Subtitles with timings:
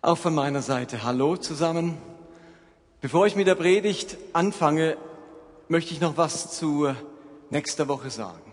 [0.00, 1.98] Auch von meiner Seite Hallo zusammen.
[3.00, 4.96] Bevor ich mit der Predigt anfange,
[5.66, 6.94] möchte ich noch was zu
[7.50, 8.52] nächster Woche sagen.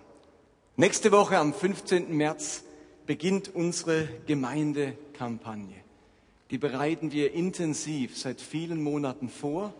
[0.76, 2.18] Nächste Woche am 15.
[2.18, 2.63] März
[3.05, 5.76] beginnt unsere Gemeindekampagne.
[6.50, 9.71] Die bereiten wir intensiv seit vielen Monaten vor.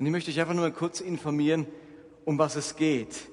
[0.00, 1.68] Und ich möchte euch einfach nur mal kurz informieren,
[2.24, 3.30] um was es geht.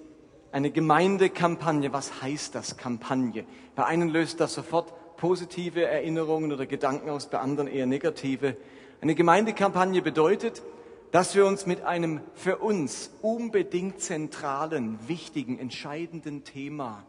[0.51, 3.43] Eine Gemeindekampagne, was heißt das Kampagne?
[3.75, 8.57] Bei einen löst das sofort positive Erinnerungen oder Gedanken aus, bei anderen eher negative.
[9.01, 10.63] Eine Gemeindekampagne bedeutet,
[11.11, 17.05] dass wir uns mit einem für uns unbedingt zentralen, wichtigen, entscheidenden Thema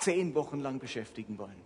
[0.00, 1.60] zehn Wochen lang beschäftigen wollen.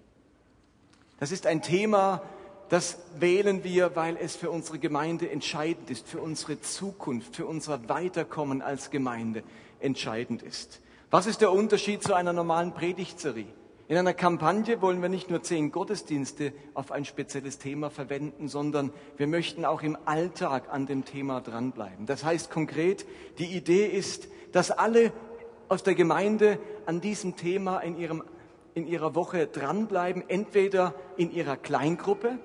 [1.19, 2.23] Das ist ein Thema,
[2.69, 7.89] das wählen wir, weil es für unsere Gemeinde entscheidend ist, für unsere Zukunft, für unser
[7.89, 9.45] Weiterkommen als Gemeinde
[9.81, 10.83] entscheidend ist.
[11.11, 13.47] Was ist der Unterschied zu einer normalen Predigtserie?
[13.93, 18.91] In einer Kampagne wollen wir nicht nur zehn Gottesdienste auf ein spezielles Thema verwenden, sondern
[19.19, 22.07] wir möchten auch im Alltag an dem Thema dranbleiben.
[22.07, 23.05] Das heißt konkret,
[23.37, 25.13] die Idee ist, dass alle
[25.69, 28.25] aus der Gemeinde an diesem Thema in, ihrem,
[28.73, 32.39] in ihrer Woche dranbleiben, entweder in ihrer Kleingruppe,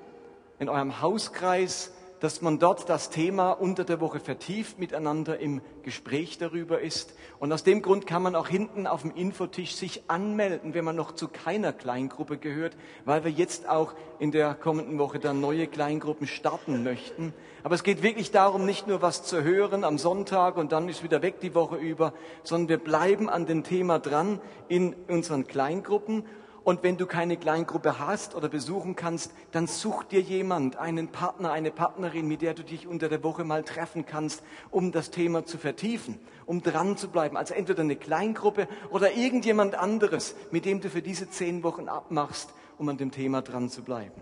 [0.60, 6.38] in eurem Hauskreis, dass man dort das Thema unter der Woche vertieft miteinander im Gespräch
[6.38, 7.14] darüber ist.
[7.40, 10.96] Und aus dem Grund kann man auch hinten auf dem Infotisch sich anmelden, wenn man
[10.96, 15.68] noch zu keiner Kleingruppe gehört, weil wir jetzt auch in der kommenden Woche dann neue
[15.68, 17.34] Kleingruppen starten möchten.
[17.64, 21.04] Aber es geht wirklich darum, nicht nur was zu hören am Sonntag und dann ist
[21.04, 26.24] wieder weg die Woche über, sondern wir bleiben an dem Thema dran in unseren Kleingruppen
[26.68, 31.54] und wenn du keine Kleingruppe hast oder besuchen kannst, dann such dir jemand, einen Partner,
[31.54, 35.46] eine Partnerin, mit der du dich unter der Woche mal treffen kannst, um das Thema
[35.46, 37.38] zu vertiefen, um dran zu bleiben.
[37.38, 42.50] Also entweder eine Kleingruppe oder irgendjemand anderes, mit dem du für diese zehn Wochen abmachst,
[42.78, 44.22] um an dem Thema dran zu bleiben.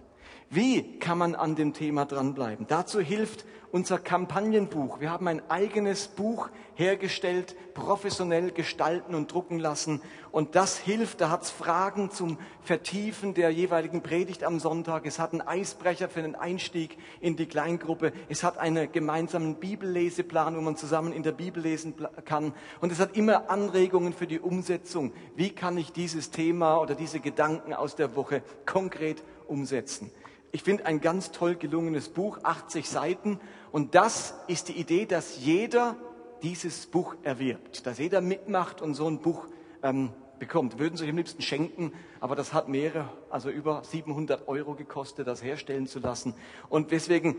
[0.52, 2.68] Wie kann man an dem Thema dranbleiben?
[2.68, 3.44] Dazu hilft
[3.76, 5.02] unser Kampagnenbuch.
[5.02, 10.02] Wir haben ein eigenes Buch hergestellt, professionell gestalten und drucken lassen.
[10.32, 15.06] Und das hilft, da hat es Fragen zum Vertiefen der jeweiligen Predigt am Sonntag.
[15.06, 18.14] Es hat einen Eisbrecher für den Einstieg in die Kleingruppe.
[18.30, 22.54] Es hat einen gemeinsamen Bibelleseplan, wo man zusammen in der Bibel lesen kann.
[22.80, 25.12] Und es hat immer Anregungen für die Umsetzung.
[25.36, 30.12] Wie kann ich dieses Thema oder diese Gedanken aus der Woche konkret umsetzen?
[30.56, 33.42] Ich finde ein ganz toll gelungenes Buch, 80 Seiten.
[33.74, 35.98] Und das ist die Idee, dass jeder
[36.44, 39.48] dieses Buch erwirbt, dass jeder mitmacht und so ein Buch
[39.84, 40.80] ähm, bekommt.
[40.80, 45.28] Würden Sie sich am liebsten schenken, aber das hat mehrere, also über 700 Euro gekostet,
[45.28, 46.34] das herstellen zu lassen.
[46.70, 47.36] Und deswegen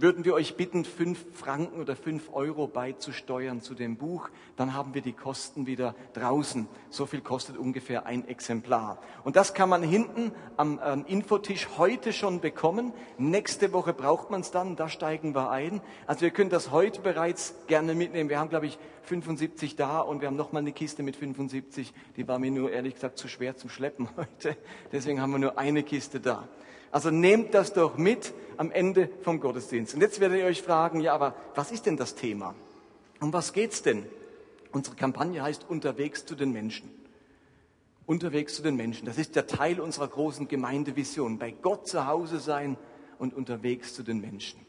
[0.00, 4.28] würden wir euch bitten, fünf Franken oder fünf Euro beizusteuern zu dem Buch.
[4.56, 6.68] Dann haben wir die Kosten wieder draußen.
[6.88, 8.98] So viel kostet ungefähr ein Exemplar.
[9.24, 12.92] Und das kann man hinten am ähm, Infotisch heute schon bekommen.
[13.18, 14.76] Nächste Woche braucht man es dann.
[14.76, 15.80] Da steigen wir ein.
[16.06, 18.30] Also wir können das heute bereits gerne mitnehmen.
[18.30, 21.92] Wir haben, glaube ich, 75 da und wir haben noch mal eine Kiste mit 75.
[22.16, 24.56] Die war mir nur ehrlich gesagt zu schwer zum Schleppen heute.
[24.92, 26.46] Deswegen haben wir nur eine Kiste da.
[26.90, 29.94] Also nehmt das doch mit am Ende vom Gottesdienst.
[29.94, 32.54] Und jetzt werdet ihr euch fragen, ja, aber was ist denn das Thema?
[33.20, 34.06] Um was geht's denn?
[34.72, 36.90] Unsere Kampagne heißt Unterwegs zu den Menschen.
[38.06, 39.06] Unterwegs zu den Menschen.
[39.06, 41.38] Das ist der Teil unserer großen Gemeindevision.
[41.38, 42.76] Bei Gott zu Hause sein
[43.18, 44.60] und unterwegs zu den Menschen.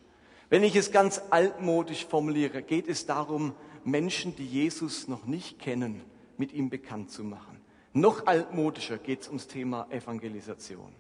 [0.50, 3.54] Wenn ich es ganz altmodisch formuliere, geht es darum,
[3.84, 6.02] Menschen, die Jesus noch nicht kennen,
[6.38, 7.62] mit ihm bekannt zu machen.
[7.94, 10.94] Noch altmodischer geht es ums Thema Evangelisation.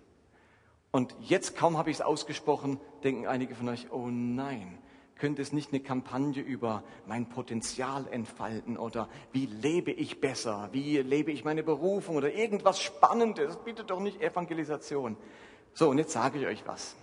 [0.91, 4.79] Und jetzt kaum habe ich es ausgesprochen, denken einige von euch, oh nein,
[5.15, 10.97] könnte es nicht eine Kampagne über mein Potenzial entfalten oder wie lebe ich besser, wie
[10.97, 15.17] lebe ich meine Berufung oder irgendwas Spannendes, bitte doch nicht Evangelisation.
[15.73, 16.95] So, und jetzt sage ich euch was.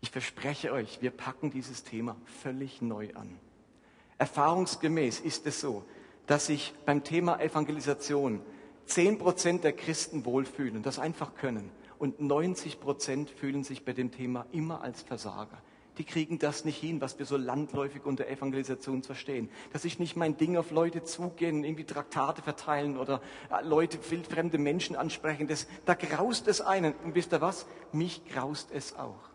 [0.00, 3.38] Ich verspreche euch, wir packen dieses Thema völlig neu an.
[4.18, 5.84] Erfahrungsgemäß ist es so,
[6.26, 8.40] dass sich beim Thema Evangelisation
[8.84, 11.70] zehn Prozent der Christen wohlfühlen und das einfach können
[12.02, 15.62] und 90 Prozent fühlen sich bei dem Thema immer als Versager.
[15.98, 19.48] Die kriegen das nicht hin, was wir so landläufig unter Evangelisation verstehen.
[19.72, 23.22] Das ist nicht mein Ding, auf Leute zugehen, irgendwie Traktate verteilen oder
[23.52, 25.46] äh, Leute, wildfremde Menschen ansprechen.
[25.46, 26.92] Das, da graust es einen.
[27.04, 27.66] Und wisst ihr was?
[27.92, 29.31] Mich graust es auch.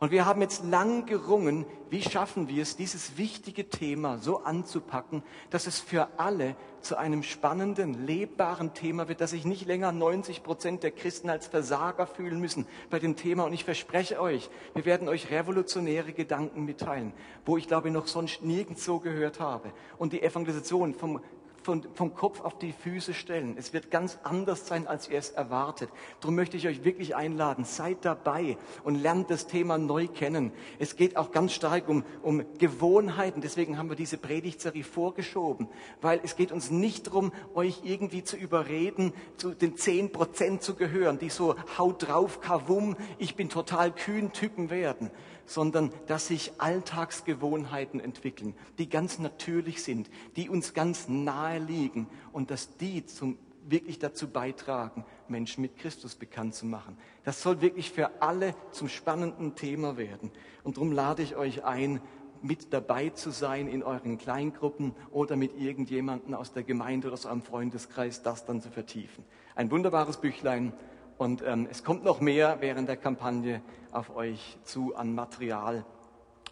[0.00, 5.22] Und wir haben jetzt lang gerungen, wie schaffen wir es, dieses wichtige Thema so anzupacken,
[5.50, 10.42] dass es für alle zu einem spannenden, lebbaren Thema wird, dass sich nicht länger 90
[10.42, 13.44] Prozent der Christen als Versager fühlen müssen bei dem Thema.
[13.44, 17.12] Und ich verspreche euch, wir werden euch revolutionäre Gedanken mitteilen,
[17.46, 19.72] wo ich glaube noch sonst nirgends so gehört habe.
[19.96, 21.20] Und die Evangelisation vom
[21.64, 23.56] von, vom Kopf auf die Füße stellen.
[23.58, 25.90] Es wird ganz anders sein, als ihr es erwartet.
[26.20, 30.52] Darum möchte ich euch wirklich einladen, seid dabei und lernt das Thema neu kennen.
[30.78, 33.40] Es geht auch ganz stark um, um Gewohnheiten.
[33.40, 35.68] Deswegen haben wir diese Predigtserie vorgeschoben,
[36.00, 40.74] weil es geht uns nicht darum, euch irgendwie zu überreden, zu den zehn Prozent zu
[40.74, 45.10] gehören, die so haut drauf, kavum, ich bin total kühn Typen werden
[45.46, 52.50] sondern dass sich Alltagsgewohnheiten entwickeln, die ganz natürlich sind, die uns ganz nahe liegen und
[52.50, 56.98] dass die zum, wirklich dazu beitragen, Menschen mit Christus bekannt zu machen.
[57.24, 60.30] Das soll wirklich für alle zum spannenden Thema werden.
[60.62, 62.00] Und darum lade ich euch ein,
[62.42, 67.24] mit dabei zu sein in euren Kleingruppen oder mit irgendjemandem aus der Gemeinde oder aus
[67.24, 69.24] eurem Freundeskreis, das dann zu vertiefen.
[69.54, 70.74] Ein wunderbares Büchlein
[71.18, 73.62] und ähm, es kommt noch mehr während der Kampagne
[73.92, 75.84] auf euch zu an Material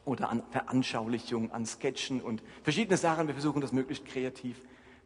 [0.05, 3.27] oder an Veranschaulichung, an Sketchen und verschiedene Sachen.
[3.27, 4.61] Wir versuchen das möglichst kreativ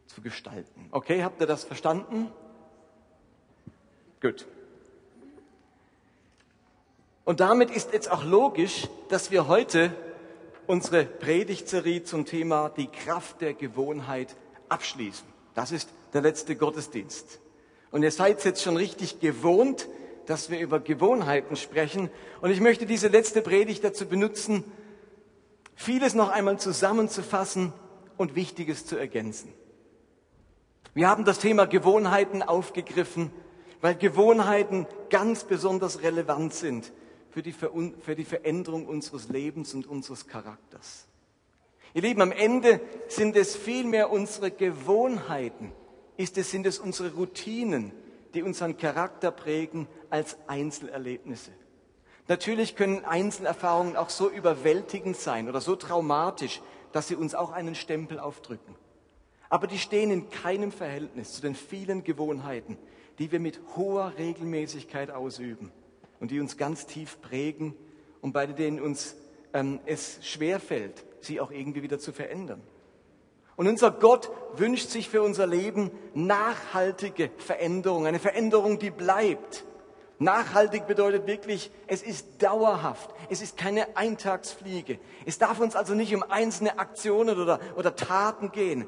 [0.07, 0.87] zu gestalten.
[0.91, 2.31] Okay, habt ihr das verstanden?
[4.21, 4.47] Gut.
[7.25, 9.93] Und damit ist jetzt auch logisch, dass wir heute
[10.65, 14.35] unsere Predigtserie zum Thema die Kraft der Gewohnheit
[14.69, 15.27] abschließen.
[15.53, 17.39] Das ist der letzte Gottesdienst.
[17.91, 19.87] Und ihr seid jetzt schon richtig gewohnt,
[20.25, 22.09] dass wir über Gewohnheiten sprechen.
[22.41, 24.63] Und ich möchte diese letzte Predigt dazu benutzen,
[25.75, 27.73] vieles noch einmal zusammenzufassen
[28.17, 29.53] und Wichtiges zu ergänzen.
[30.93, 33.31] Wir haben das Thema Gewohnheiten aufgegriffen,
[33.81, 36.91] weil Gewohnheiten ganz besonders relevant sind
[37.29, 41.07] für die, für die Veränderung unseres Lebens und unseres Charakters.
[41.93, 45.71] Ihr Lieben, am Ende sind es vielmehr unsere Gewohnheiten,
[46.17, 47.91] ist es, sind es unsere Routinen,
[48.33, 51.51] die unseren Charakter prägen als Einzelerlebnisse.
[52.27, 56.61] Natürlich können Einzelerfahrungen auch so überwältigend sein oder so traumatisch,
[56.91, 58.75] dass sie uns auch einen Stempel aufdrücken.
[59.49, 62.77] Aber die stehen in keinem Verhältnis zu den vielen Gewohnheiten,
[63.17, 65.71] die wir mit hoher Regelmäßigkeit ausüben
[66.19, 67.75] und die uns ganz tief prägen
[68.21, 69.15] und bei denen uns
[69.53, 72.61] ähm, es schwerfällt, sie auch irgendwie wieder zu verändern.
[73.57, 79.65] Und unser Gott wünscht sich für unser Leben nachhaltige Veränderung, eine Veränderung, die bleibt.
[80.19, 83.13] Nachhaltig bedeutet wirklich, es ist dauerhaft.
[83.29, 84.99] Es ist keine Eintagsfliege.
[85.25, 88.87] Es darf uns also nicht um einzelne Aktionen oder, oder Taten gehen.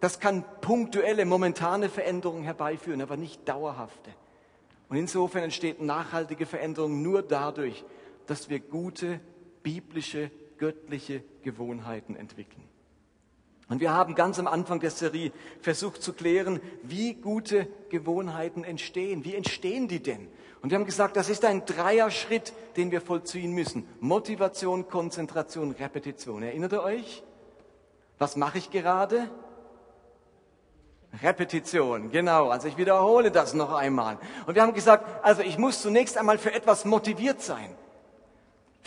[0.00, 4.10] Das kann punktuelle, momentane Veränderungen herbeiführen, aber nicht dauerhafte.
[4.88, 7.84] Und insofern entsteht nachhaltige Veränderung nur dadurch,
[8.26, 9.20] dass wir gute,
[9.62, 12.64] biblische, göttliche Gewohnheiten entwickeln.
[13.68, 15.30] Und wir haben ganz am Anfang der Serie
[15.60, 19.24] versucht zu klären, wie gute Gewohnheiten entstehen.
[19.24, 20.28] Wie entstehen die denn?
[20.62, 23.86] Und wir haben gesagt, das ist ein Dreier-Schritt, den wir vollziehen müssen.
[24.00, 26.42] Motivation, Konzentration, Repetition.
[26.42, 27.22] Erinnert ihr euch?
[28.18, 29.28] Was mache ich gerade?
[31.22, 32.48] Repetition, genau.
[32.48, 34.18] Also ich wiederhole das noch einmal.
[34.46, 37.74] Und wir haben gesagt, also ich muss zunächst einmal für etwas motiviert sein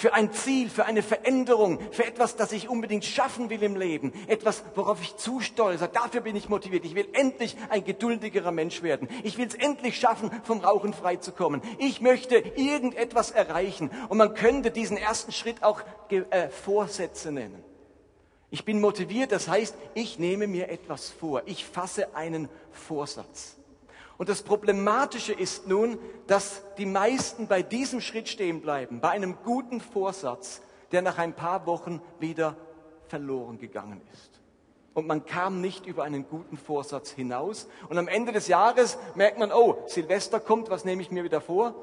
[0.02, 4.12] für ein Ziel, für eine Veränderung, für etwas, das ich unbedingt schaffen will im Leben,
[4.26, 5.88] etwas, worauf ich zustolze.
[5.88, 6.86] Dafür bin ich motiviert.
[6.86, 9.08] Ich will endlich ein geduldigerer Mensch werden.
[9.22, 11.62] Ich will es endlich schaffen, vom Rauchen frei zu kommen.
[11.78, 13.92] Ich möchte irgendetwas erreichen.
[14.10, 17.64] Und man könnte diesen ersten Schritt auch äh, Vorsätze nennen.
[18.50, 21.44] Ich bin motiviert, das heißt, ich nehme mir etwas vor.
[21.46, 23.61] Ich fasse einen Vorsatz.
[24.22, 25.98] Und das Problematische ist nun,
[26.28, 31.34] dass die meisten bei diesem Schritt stehen bleiben, bei einem guten Vorsatz, der nach ein
[31.34, 32.56] paar Wochen wieder
[33.08, 34.40] verloren gegangen ist.
[34.94, 37.68] Und man kam nicht über einen guten Vorsatz hinaus.
[37.90, 41.42] Und am Ende des Jahres merkt man, oh, Silvester kommt, was nehme ich mir wieder
[41.42, 41.74] vor?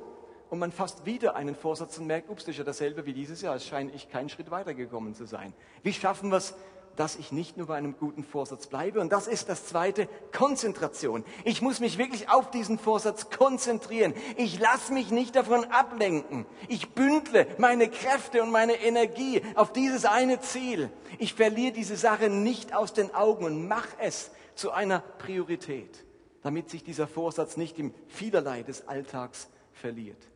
[0.48, 3.42] Und man fasst wieder einen Vorsatz und merkt, ups, das ist ja dasselbe wie dieses
[3.42, 3.56] Jahr.
[3.56, 5.52] Es scheint ich keinen Schritt weitergekommen zu sein.
[5.82, 6.54] Wie schaffen wir es,
[6.98, 9.00] dass ich nicht nur bei einem guten Vorsatz bleibe.
[9.00, 11.24] Und das ist das zweite, Konzentration.
[11.44, 14.14] Ich muss mich wirklich auf diesen Vorsatz konzentrieren.
[14.36, 16.44] Ich lasse mich nicht davon ablenken.
[16.66, 20.90] Ich bündle meine Kräfte und meine Energie auf dieses eine Ziel.
[21.18, 26.04] Ich verliere diese Sache nicht aus den Augen und mache es zu einer Priorität,
[26.42, 30.28] damit sich dieser Vorsatz nicht im Vielerlei des Alltags verliert.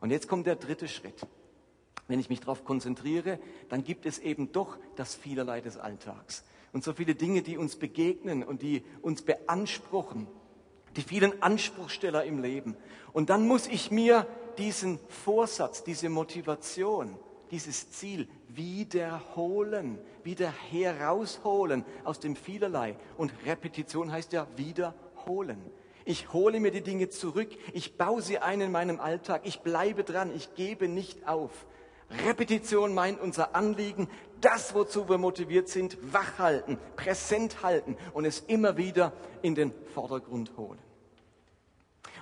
[0.00, 1.26] Und jetzt kommt der dritte Schritt.
[2.06, 6.44] Wenn ich mich darauf konzentriere, dann gibt es eben doch das Vielerlei des Alltags.
[6.72, 10.26] Und so viele Dinge, die uns begegnen und die uns beanspruchen.
[10.96, 12.76] Die vielen Anspruchsteller im Leben.
[13.12, 14.26] Und dann muss ich mir
[14.58, 17.16] diesen Vorsatz, diese Motivation,
[17.50, 22.96] dieses Ziel wiederholen, wieder herausholen aus dem Vielerlei.
[23.16, 25.58] Und Repetition heißt ja wiederholen.
[26.04, 30.04] Ich hole mir die Dinge zurück, ich baue sie ein in meinem Alltag, ich bleibe
[30.04, 31.66] dran, ich gebe nicht auf.
[32.26, 34.08] Repetition meint unser Anliegen,
[34.40, 40.52] das, wozu wir motiviert sind, wachhalten, präsent halten und es immer wieder in den Vordergrund
[40.56, 40.78] holen.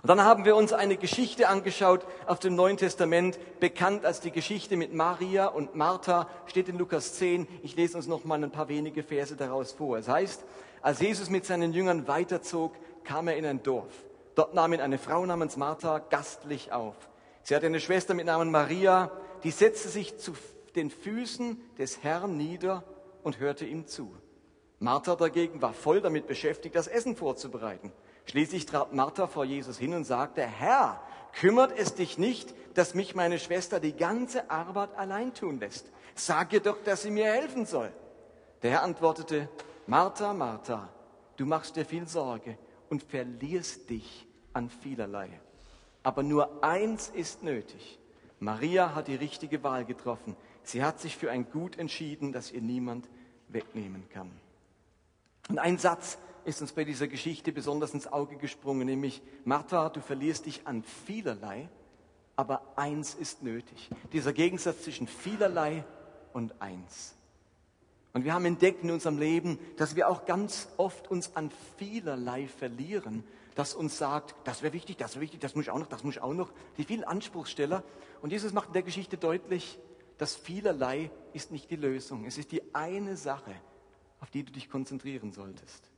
[0.02, 4.32] Und dann haben wir uns eine Geschichte angeschaut auf dem Neuen Testament, bekannt als die
[4.32, 7.46] Geschichte mit Maria und Martha, steht in Lukas 10.
[7.62, 9.98] Ich lese uns noch mal ein paar wenige Verse daraus vor.
[9.98, 10.44] Es heißt,
[10.80, 13.92] als Jesus mit seinen Jüngern weiterzog, kam er in ein Dorf.
[14.34, 16.96] Dort nahm ihn eine Frau namens Martha gastlich auf.
[17.44, 19.10] Sie hatte eine Schwester mit Namen Maria,
[19.44, 20.32] die setzte sich zu
[20.74, 22.84] den Füßen des Herrn nieder
[23.22, 24.14] und hörte ihm zu.
[24.78, 27.92] Martha dagegen war voll damit beschäftigt, das Essen vorzubereiten.
[28.24, 31.00] Schließlich trat Martha vor Jesus hin und sagte, Herr,
[31.32, 35.86] kümmert es dich nicht, dass mich meine Schwester die ganze Arbeit allein tun lässt?
[36.14, 37.92] Sag ihr doch, dass sie mir helfen soll.
[38.62, 39.48] Der Herr antwortete,
[39.86, 40.88] Martha, Martha,
[41.36, 42.58] du machst dir viel Sorge
[42.90, 45.28] und verlierst dich an vielerlei.
[46.02, 47.98] Aber nur eins ist nötig.
[48.42, 50.36] Maria hat die richtige Wahl getroffen.
[50.64, 53.08] Sie hat sich für ein Gut entschieden, das ihr niemand
[53.48, 54.30] wegnehmen kann.
[55.48, 60.00] Und ein Satz, ist uns bei dieser Geschichte besonders ins Auge gesprungen, nämlich Martha, du
[60.00, 61.68] verlierst dich an vielerlei,
[62.34, 63.90] aber eins ist nötig.
[64.12, 65.84] Dieser Gegensatz zwischen vielerlei
[66.32, 67.14] und eins.
[68.12, 72.48] Und wir haben entdeckt in unserem Leben, dass wir auch ganz oft uns an vielerlei
[72.48, 73.22] verlieren,
[73.54, 76.04] das uns sagt, das wäre wichtig, das wäre wichtig, das muss ich auch noch, das
[76.04, 76.52] muss ich auch noch.
[76.78, 77.82] Die vielen Anspruchssteller.
[78.20, 79.78] Und Jesus macht in der Geschichte deutlich,
[80.18, 82.24] dass vielerlei ist nicht die Lösung.
[82.24, 83.54] Es ist die eine Sache,
[84.20, 85.90] auf die du dich konzentrieren solltest.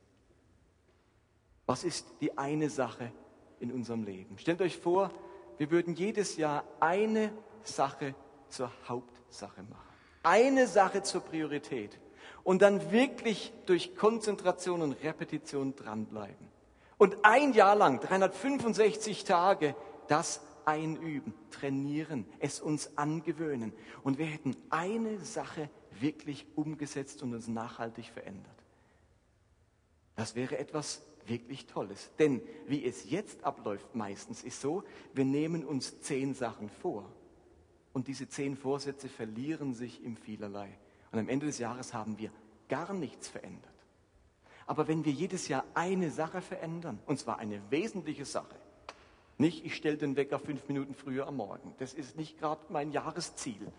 [1.65, 3.11] Was ist die eine Sache
[3.59, 4.37] in unserem Leben?
[4.37, 5.11] Stellt euch vor,
[5.57, 7.31] wir würden jedes Jahr eine
[7.63, 8.15] Sache
[8.49, 9.81] zur Hauptsache machen.
[10.23, 11.99] Eine Sache zur Priorität.
[12.43, 16.54] Und dann wirklich durch Konzentration und Repetition dranbleiben.
[16.97, 19.75] Und ein Jahr lang, 365 Tage,
[20.07, 23.73] das einüben, trainieren, es uns angewöhnen.
[24.03, 28.55] Und wir hätten eine Sache wirklich umgesetzt und uns nachhaltig verändert.
[30.15, 32.11] Das wäre etwas wirklich Tolles.
[32.19, 34.83] Denn wie es jetzt abläuft meistens ist so,
[35.13, 37.11] wir nehmen uns zehn Sachen vor.
[37.93, 40.77] Und diese zehn Vorsätze verlieren sich im vielerlei.
[41.11, 42.31] Und am Ende des Jahres haben wir
[42.67, 43.74] gar nichts verändert.
[44.67, 48.55] Aber wenn wir jedes Jahr eine Sache verändern, und zwar eine wesentliche Sache,
[49.37, 52.91] nicht ich stelle den Wecker fünf Minuten früher am Morgen, das ist nicht gerade mein
[52.91, 53.71] Jahresziel,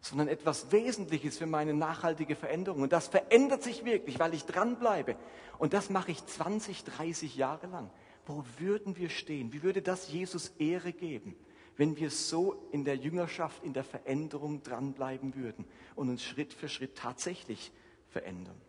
[0.00, 2.82] sondern etwas Wesentliches für meine nachhaltige Veränderung.
[2.82, 5.16] Und das verändert sich wirklich, weil ich dranbleibe.
[5.58, 7.90] Und das mache ich 20, 30 Jahre lang.
[8.24, 9.52] Wo würden wir stehen?
[9.52, 11.34] Wie würde das Jesus Ehre geben,
[11.76, 15.64] wenn wir so in der Jüngerschaft, in der Veränderung dranbleiben würden
[15.96, 17.72] und uns Schritt für Schritt tatsächlich
[18.08, 18.60] verändern?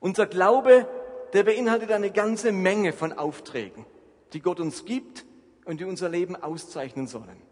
[0.00, 0.88] Unser Glaube,
[1.32, 3.84] der beinhaltet eine ganze Menge von Aufträgen,
[4.32, 5.26] die Gott uns gibt
[5.64, 7.42] und die unser Leben auszeichnen sollen.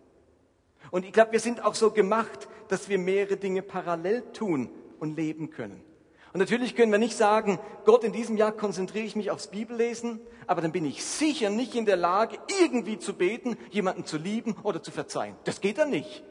[0.91, 5.17] Und ich glaube, wir sind auch so gemacht, dass wir mehrere Dinge parallel tun und
[5.17, 5.83] leben können.
[6.33, 10.21] Und natürlich können wir nicht sagen, Gott, in diesem Jahr konzentriere ich mich aufs Bibellesen,
[10.47, 14.55] aber dann bin ich sicher nicht in der Lage, irgendwie zu beten, jemanden zu lieben
[14.63, 15.35] oder zu verzeihen.
[15.45, 16.23] Das geht dann nicht.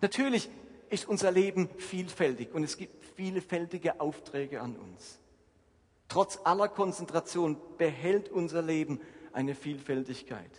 [0.00, 0.50] Natürlich
[0.90, 5.18] ist unser Leben vielfältig und es gibt vielfältige Aufträge an uns.
[6.08, 9.00] Trotz aller Konzentration behält unser Leben
[9.32, 10.50] eine Vielfältigkeit.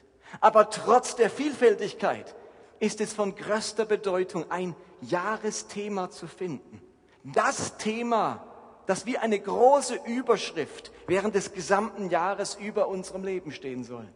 [0.41, 2.35] Aber trotz der Vielfältigkeit
[2.79, 6.81] ist es von größter Bedeutung, ein Jahresthema zu finden.
[7.23, 8.45] Das Thema,
[8.85, 14.07] das wie eine große Überschrift während des gesamten Jahres über unserem Leben stehen soll.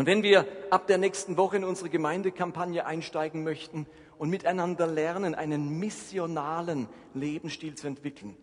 [0.00, 5.34] Und wenn wir ab der nächsten Woche in unsere Gemeindekampagne einsteigen möchten und miteinander lernen,
[5.34, 8.34] einen missionalen Lebensstil zu entwickeln,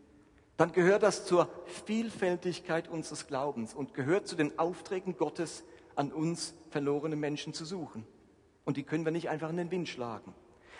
[0.57, 1.49] dann gehört das zur
[1.87, 5.63] Vielfältigkeit unseres Glaubens und gehört zu den Aufträgen Gottes,
[5.95, 8.05] an uns verlorene Menschen zu suchen.
[8.63, 10.35] Und die können wir nicht einfach in den Wind schlagen.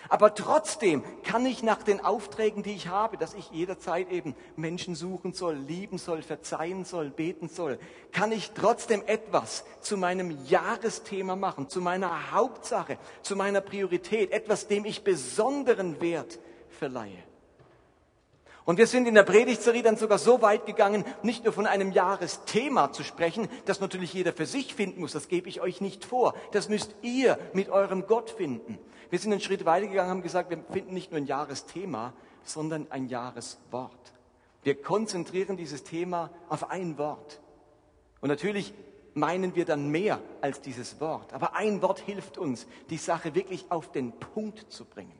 [0.09, 4.95] Aber trotzdem kann ich nach den Aufträgen, die ich habe, dass ich jederzeit eben Menschen
[4.95, 7.79] suchen soll, lieben soll, verzeihen soll, beten soll,
[8.11, 14.67] kann ich trotzdem etwas zu meinem Jahresthema machen, zu meiner Hauptsache, zu meiner Priorität, etwas,
[14.67, 17.23] dem ich besonderen Wert verleihe.
[18.67, 21.93] Und wir sind in der Predigtserie dann sogar so weit gegangen, nicht nur von einem
[21.93, 26.03] Jahresthema zu sprechen, das natürlich jeder für sich finden muss, das gebe ich euch nicht
[26.03, 26.33] vor.
[26.51, 28.77] Das müsst ihr mit eurem Gott finden.
[29.09, 32.87] Wir sind einen Schritt weiter gegangen, haben gesagt, wir finden nicht nur ein Jahresthema, sondern
[32.91, 34.13] ein Jahreswort.
[34.63, 37.39] Wir konzentrieren dieses Thema auf ein Wort.
[38.19, 38.73] Und natürlich
[39.13, 41.33] meinen wir dann mehr als dieses Wort.
[41.33, 45.17] Aber ein Wort hilft uns, die Sache wirklich auf den Punkt zu bringen,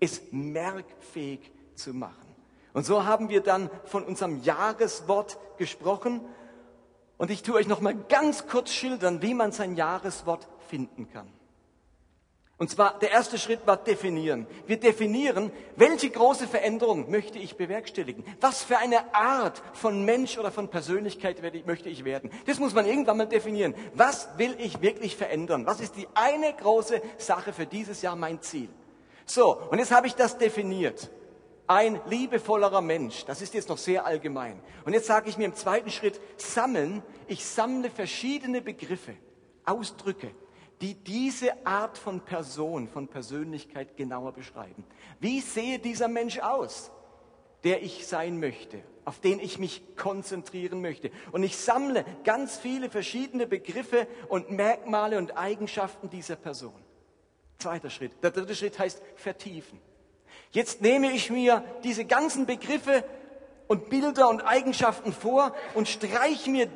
[0.00, 2.28] es merkfähig zu machen.
[2.72, 6.20] Und so haben wir dann von unserem Jahreswort gesprochen.
[7.16, 11.28] Und ich tue euch noch mal ganz kurz schildern, wie man sein Jahreswort finden kann.
[12.58, 14.48] Und zwar, der erste Schritt war definieren.
[14.66, 18.24] Wir definieren, welche große Veränderung möchte ich bewerkstelligen?
[18.40, 22.30] Was für eine Art von Mensch oder von Persönlichkeit möchte ich werden?
[22.46, 23.76] Das muss man irgendwann mal definieren.
[23.94, 25.66] Was will ich wirklich verändern?
[25.66, 28.68] Was ist die eine große Sache für dieses Jahr mein Ziel?
[29.24, 31.10] So, und jetzt habe ich das definiert.
[31.68, 34.60] Ein liebevollerer Mensch, das ist jetzt noch sehr allgemein.
[34.84, 39.14] Und jetzt sage ich mir im zweiten Schritt, sammeln, ich sammle verschiedene Begriffe,
[39.64, 40.32] Ausdrücke,
[40.80, 44.84] die diese Art von Person, von Persönlichkeit genauer beschreiben.
[45.20, 46.90] Wie sehe dieser Mensch aus,
[47.64, 51.10] der ich sein möchte, auf den ich mich konzentrieren möchte?
[51.32, 56.80] Und ich sammle ganz viele verschiedene Begriffe und Merkmale und Eigenschaften dieser Person.
[57.58, 58.12] Zweiter Schritt.
[58.22, 59.80] Der dritte Schritt heißt vertiefen.
[60.52, 63.04] Jetzt nehme ich mir diese ganzen Begriffe
[63.66, 66.68] und Bilder und Eigenschaften vor und streiche mir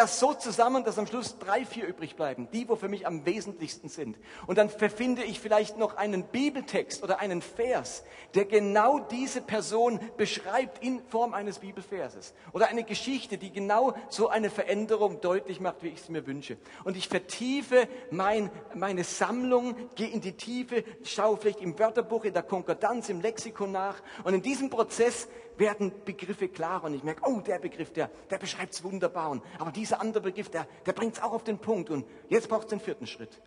[0.00, 3.26] das so zusammen, dass am Schluss drei, vier übrig bleiben, die, wo für mich am
[3.26, 4.16] wesentlichsten sind.
[4.46, 8.02] Und dann verfinde ich vielleicht noch einen Bibeltext oder einen Vers,
[8.34, 12.32] der genau diese Person beschreibt in Form eines Bibelverses.
[12.52, 16.56] Oder eine Geschichte, die genau so eine Veränderung deutlich macht, wie ich es mir wünsche.
[16.84, 22.32] Und ich vertiefe mein, meine Sammlung, gehe in die Tiefe, schaue vielleicht im Wörterbuch, in
[22.32, 23.96] der Konkordanz, im Lexikon nach.
[24.24, 25.28] Und in diesem Prozess
[25.60, 29.40] werden Begriffe klarer und ich merke, oh, der Begriff, der, der beschreibt es wunderbar.
[29.58, 31.90] aber dieser andere Begriff, der, der bringt es auch auf den Punkt.
[31.90, 33.40] Und jetzt braucht es den vierten Schritt,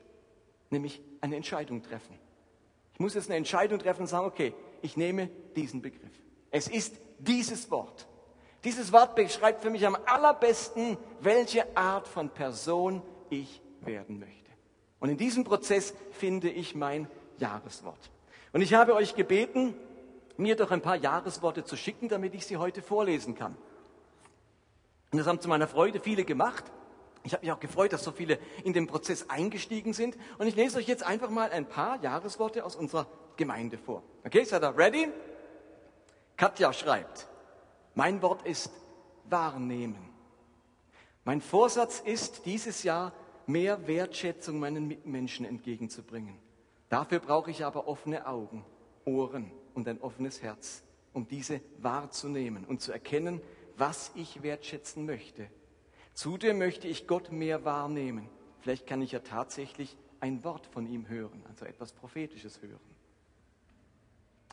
[0.70, 2.18] nämlich eine Entscheidung treffen.
[2.94, 6.12] Ich muss jetzt eine Entscheidung treffen und sagen, okay, ich nehme diesen Begriff.
[6.52, 8.08] Es ist dieses Wort.
[8.64, 14.52] Dieses Wort beschreibt für mich am allerbesten, welche Art von Person ich werden möchte.
[15.00, 18.12] Und in diesem Prozess finde ich mein Jahreswort.
[18.54, 19.74] Und ich habe euch gebeten,
[20.38, 23.56] mir doch ein paar Jahresworte zu schicken, damit ich sie heute vorlesen kann.
[25.12, 26.64] Und das haben zu meiner Freude viele gemacht.
[27.24, 30.18] Ich habe mich auch gefreut, dass so viele in den Prozess eingestiegen sind.
[30.40, 34.04] Und ich lese euch jetzt einfach mal ein paar Jahresworte aus unserer Gemeinde vor.
[34.26, 35.10] Okay, seid ihr ready?
[36.36, 37.28] Katja schreibt,
[37.96, 38.72] mein Wort ist
[39.30, 40.10] wahrnehmen.
[41.24, 43.14] Mein Vorsatz ist, dieses Jahr
[43.46, 46.38] mehr Wertschätzung meinen Mitmenschen entgegenzubringen.
[46.90, 48.66] Dafür brauche ich aber offene Augen,
[49.06, 53.42] Ohren und ein offenes Herz, um diese wahrzunehmen und zu erkennen,
[53.78, 55.50] was ich wertschätzen möchte.
[56.14, 58.30] Zudem möchte ich Gott mehr wahrnehmen.
[58.60, 62.80] Vielleicht kann ich ja tatsächlich ein Wort von ihm hören, also etwas Prophetisches hören.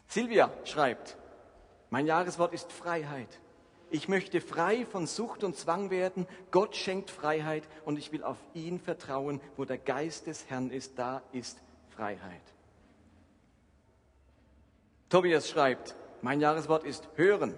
[0.08, 1.16] Silvia schreibt,
[1.90, 3.40] mein Jahreswort ist Freiheit.
[3.92, 6.26] Ich möchte frei von Sucht und Zwang werden.
[6.52, 9.40] Gott schenkt Freiheit und ich will auf ihn vertrauen.
[9.56, 12.42] Wo der Geist des Herrn ist, da ist Freiheit.
[15.10, 17.54] Tobias schreibt, mein Jahreswort ist hören.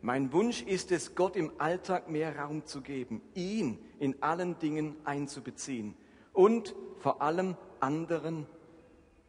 [0.00, 4.96] Mein Wunsch ist es, Gott im Alltag mehr Raum zu geben, ihn in allen Dingen
[5.04, 5.94] einzubeziehen
[6.32, 8.46] und vor allem anderen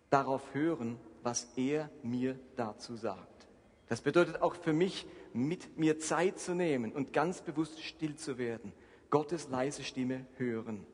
[0.09, 3.47] darauf hören, was er mir dazu sagt.
[3.89, 8.37] Das bedeutet auch für mich, mit mir Zeit zu nehmen und ganz bewusst still zu
[8.37, 8.71] werden.
[9.09, 10.85] Gottes leise Stimme hören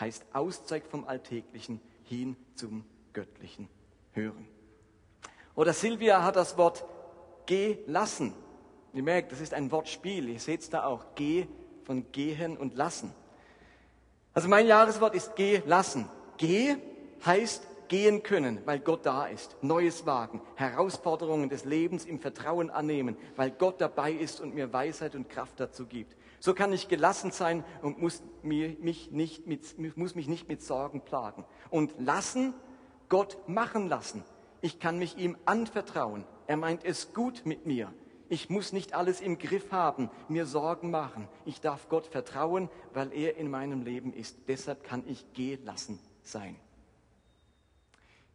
[0.00, 3.68] heißt Auszeit vom Alltäglichen hin zum Göttlichen
[4.12, 4.57] hören.
[5.58, 6.84] Oder Silvia hat das Wort
[7.46, 8.32] geh lassen.
[8.92, 10.28] Ihr merkt, das ist ein Wortspiel.
[10.28, 11.04] Ihr seht es da auch.
[11.16, 11.48] Geh
[11.82, 13.12] von gehen und lassen.
[14.32, 16.08] Also mein Jahreswort ist geh lassen.
[16.36, 16.76] Geh
[17.26, 19.56] heißt gehen können, weil Gott da ist.
[19.60, 20.40] Neues wagen.
[20.54, 25.58] Herausforderungen des Lebens im Vertrauen annehmen, weil Gott dabei ist und mir Weisheit und Kraft
[25.58, 26.14] dazu gibt.
[26.38, 31.00] So kann ich gelassen sein und muss, mich, nicht mit, muss mich nicht mit Sorgen
[31.00, 31.44] plagen.
[31.68, 32.54] Und lassen,
[33.08, 34.22] Gott machen lassen.
[34.60, 36.24] Ich kann mich ihm anvertrauen.
[36.46, 37.92] Er meint es gut mit mir.
[38.28, 41.28] Ich muss nicht alles im Griff haben, mir Sorgen machen.
[41.46, 44.36] Ich darf Gott vertrauen, weil er in meinem Leben ist.
[44.48, 46.56] Deshalb kann ich gelassen sein.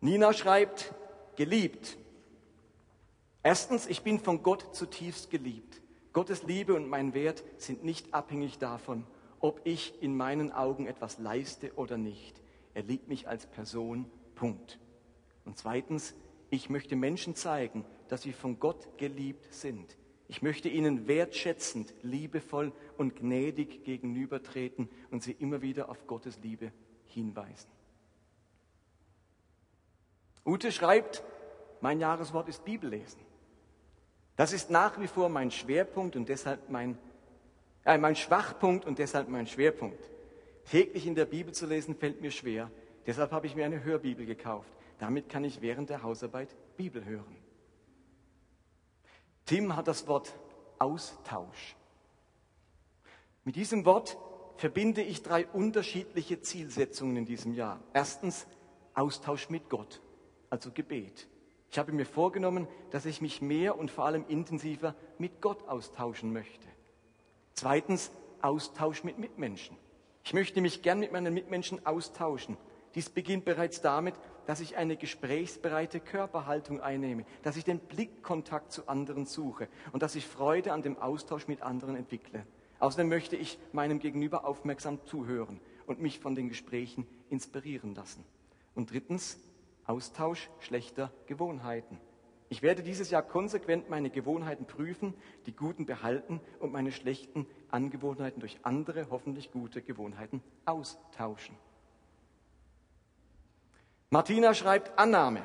[0.01, 0.93] Nina schreibt,
[1.35, 1.97] geliebt.
[3.43, 5.81] Erstens, ich bin von Gott zutiefst geliebt.
[6.11, 9.05] Gottes Liebe und mein Wert sind nicht abhängig davon,
[9.39, 12.41] ob ich in meinen Augen etwas leiste oder nicht.
[12.73, 14.09] Er liebt mich als Person.
[14.35, 14.79] Punkt.
[15.45, 16.13] Und zweitens,
[16.49, 19.97] ich möchte Menschen zeigen, dass sie von Gott geliebt sind.
[20.27, 26.71] Ich möchte ihnen wertschätzend, liebevoll und gnädig gegenübertreten und sie immer wieder auf Gottes Liebe
[27.05, 27.69] hinweisen.
[30.45, 31.23] Ute schreibt,
[31.81, 33.21] mein Jahreswort ist Bibellesen.
[34.35, 36.97] Das ist nach wie vor mein Schwerpunkt und deshalb mein,
[37.85, 40.09] äh, mein Schwachpunkt und deshalb mein Schwerpunkt.
[40.65, 42.71] Täglich in der Bibel zu lesen fällt mir schwer.
[43.05, 44.71] Deshalb habe ich mir eine Hörbibel gekauft.
[45.03, 47.35] Damit kann ich während der Hausarbeit Bibel hören.
[49.43, 50.33] Tim hat das Wort
[50.79, 51.75] Austausch.
[53.43, 54.17] Mit diesem Wort
[54.55, 57.81] verbinde ich drei unterschiedliche Zielsetzungen in diesem Jahr.
[57.91, 58.47] Erstens
[58.93, 60.01] Austausch mit Gott,
[60.49, 61.27] also Gebet.
[61.69, 66.31] Ich habe mir vorgenommen, dass ich mich mehr und vor allem intensiver mit Gott austauschen
[66.31, 66.69] möchte.
[67.55, 68.09] Zweitens,
[68.41, 69.75] Austausch mit Mitmenschen.
[70.23, 72.55] Ich möchte mich gern mit meinen Mitmenschen austauschen.
[72.95, 78.87] Dies beginnt bereits damit, dass ich eine gesprächsbereite Körperhaltung einnehme, dass ich den Blickkontakt zu
[78.87, 82.45] anderen suche und dass ich Freude an dem Austausch mit anderen entwickle.
[82.79, 88.25] Außerdem möchte ich meinem Gegenüber aufmerksam zuhören und mich von den Gesprächen inspirieren lassen.
[88.75, 89.39] Und drittens,
[89.85, 91.99] Austausch schlechter Gewohnheiten.
[92.47, 95.13] Ich werde dieses Jahr konsequent meine Gewohnheiten prüfen,
[95.45, 101.55] die guten behalten und meine schlechten Angewohnheiten durch andere, hoffentlich gute Gewohnheiten austauschen.
[104.13, 105.41] Martina schreibt Annahme.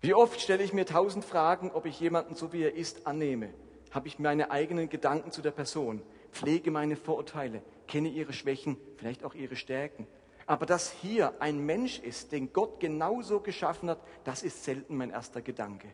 [0.00, 3.50] Wie oft stelle ich mir tausend Fragen, ob ich jemanden so wie er ist annehme?
[3.90, 6.00] Habe ich meine eigenen Gedanken zu der Person?
[6.32, 7.60] Pflege meine Vorurteile?
[7.86, 10.06] Kenne ihre Schwächen, vielleicht auch ihre Stärken?
[10.46, 15.10] Aber dass hier ein Mensch ist, den Gott genauso geschaffen hat, das ist selten mein
[15.10, 15.88] erster Gedanke.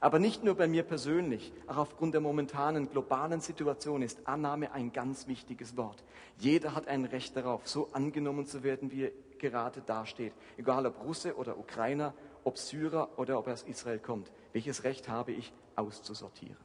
[0.00, 4.90] Aber nicht nur bei mir persönlich, auch aufgrund der momentanen globalen Situation ist Annahme ein
[4.90, 6.02] ganz wichtiges Wort.
[6.38, 10.32] Jeder hat ein Recht darauf, so angenommen zu werden, wie er gerade dasteht.
[10.56, 14.30] Egal ob Russe oder Ukrainer, ob Syrer oder ob er aus Israel kommt.
[14.52, 16.56] Welches Recht habe ich, auszusortieren?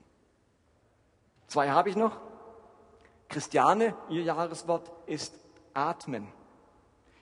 [1.48, 2.20] Zwei habe ich noch.
[3.28, 5.34] Christiane, ihr Jahreswort ist
[5.74, 6.28] atmen.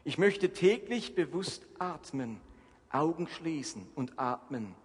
[0.04, 2.42] Ich möchte täglich bewusst atmen,
[2.90, 4.76] Augen schließen und atmen,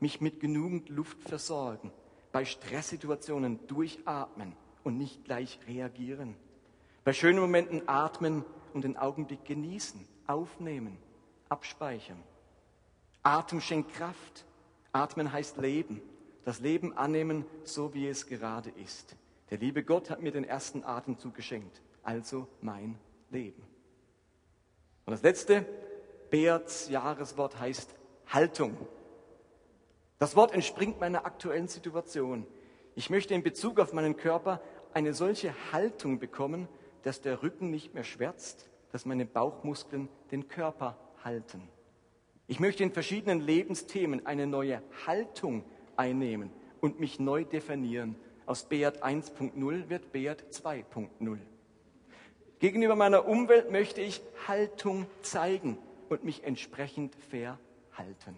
[0.00, 1.92] mich mit genügend Luft versorgen,
[2.32, 6.34] bei Stresssituationen durchatmen und nicht gleich reagieren,
[7.04, 10.98] bei schönen Momenten atmen und den Augenblick genießen, aufnehmen,
[11.48, 12.22] abspeichern.
[13.22, 14.44] Atem schenkt Kraft.
[14.92, 16.02] Atmen heißt Leben.
[16.44, 19.16] Das Leben annehmen, so wie es gerade ist.
[19.50, 22.98] Der liebe Gott hat mir den ersten Atemzug geschenkt, also mein
[23.30, 23.62] Leben.
[25.04, 25.66] Und das letzte,
[26.30, 27.94] Beats Jahreswort heißt
[28.28, 28.76] Haltung.
[30.18, 32.46] Das Wort entspringt meiner aktuellen Situation.
[32.94, 34.60] Ich möchte in Bezug auf meinen Körper
[34.94, 36.68] eine solche Haltung bekommen,
[37.02, 41.62] dass der Rücken nicht mehr schwärzt, dass meine Bauchmuskeln den Körper halten.
[42.46, 45.64] Ich möchte in verschiedenen Lebensthemen eine neue Haltung
[45.96, 46.50] einnehmen
[46.80, 48.16] und mich neu definieren.
[48.44, 51.38] Aus Beat 1.0 wird Beat 2.0.
[52.58, 55.78] Gegenüber meiner Umwelt möchte ich Haltung zeigen
[56.08, 58.36] und mich entsprechend verhalten.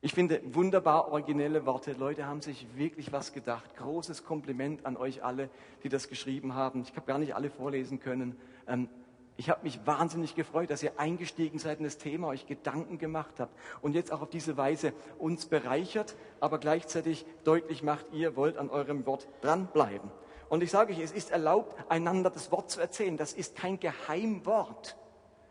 [0.00, 1.92] Ich finde wunderbar originelle Worte.
[1.92, 3.74] Leute haben sich wirklich was gedacht.
[3.76, 5.48] Großes Kompliment an euch alle,
[5.82, 6.82] die das geschrieben haben.
[6.82, 8.36] Ich habe gar nicht alle vorlesen können.
[8.68, 8.88] Ähm,
[9.36, 13.40] ich habe mich wahnsinnig gefreut, dass ihr eingestiegen seid in das Thema, euch Gedanken gemacht
[13.40, 18.56] habt und jetzt auch auf diese Weise uns bereichert, aber gleichzeitig deutlich macht, ihr wollt
[18.56, 20.10] an eurem Wort dranbleiben.
[20.48, 23.16] Und ich sage euch, es ist erlaubt, einander das Wort zu erzählen.
[23.16, 24.96] Das ist kein Geheimwort,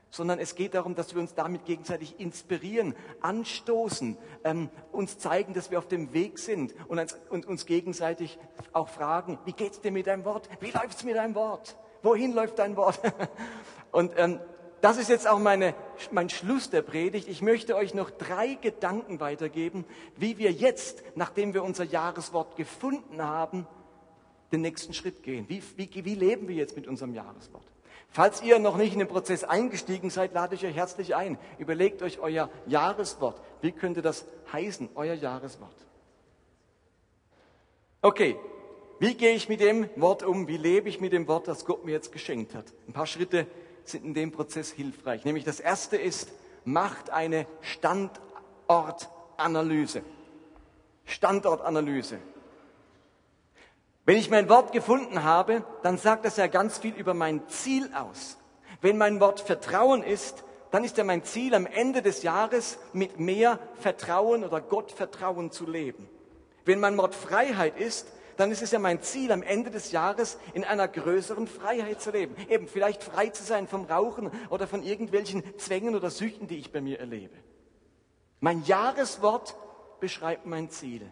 [0.09, 5.71] sondern es geht darum, dass wir uns damit gegenseitig inspirieren, anstoßen, ähm, uns zeigen, dass
[5.71, 8.39] wir auf dem Weg sind und, uns, und uns gegenseitig
[8.71, 10.47] auch fragen, wie geht's dir mit deinem Wort?
[10.61, 11.75] Wie läuft's mit deinem Wort?
[12.03, 12.99] Wohin läuft dein Wort?
[13.91, 14.39] und ähm,
[14.81, 15.73] das ist jetzt auch meine,
[16.11, 17.29] mein Schluss der Predigt.
[17.29, 19.85] Ich möchte euch noch drei Gedanken weitergeben,
[20.17, 23.65] wie wir jetzt, nachdem wir unser Jahreswort gefunden haben,
[24.51, 25.47] den nächsten Schritt gehen.
[25.47, 27.63] Wie, wie, wie leben wir jetzt mit unserem Jahreswort?
[28.09, 31.39] Falls ihr noch nicht in den Prozess eingestiegen seid, lade ich euch herzlich ein.
[31.57, 33.41] Überlegt euch euer Jahreswort.
[33.61, 35.73] Wie könnte das heißen, euer Jahreswort?
[38.01, 38.37] Okay,
[38.99, 40.47] wie gehe ich mit dem Wort um?
[40.47, 42.65] Wie lebe ich mit dem Wort, das Gott mir jetzt geschenkt hat?
[42.87, 43.47] Ein paar Schritte
[43.83, 45.25] sind in dem Prozess hilfreich.
[45.25, 46.29] Nämlich das erste ist,
[46.65, 50.03] macht eine Standortanalyse.
[51.05, 52.19] Standortanalyse.
[54.05, 57.89] Wenn ich mein Wort gefunden habe, dann sagt das ja ganz viel über mein Ziel
[57.93, 58.37] aus.
[58.81, 63.19] Wenn mein Wort Vertrauen ist, dann ist ja mein Ziel am Ende des Jahres mit
[63.19, 66.09] mehr Vertrauen oder Gottvertrauen zu leben.
[66.65, 70.37] Wenn mein Wort Freiheit ist, dann ist es ja mein Ziel, am Ende des Jahres
[70.53, 72.35] in einer größeren Freiheit zu leben.
[72.49, 76.71] Eben vielleicht frei zu sein vom Rauchen oder von irgendwelchen Zwängen oder Süchten, die ich
[76.71, 77.35] bei mir erlebe.
[78.39, 79.55] Mein Jahreswort
[79.99, 81.09] beschreibt mein Ziel.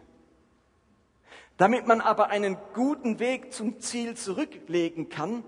[1.56, 5.44] Damit man aber einen guten Weg zum Ziel zurücklegen kann,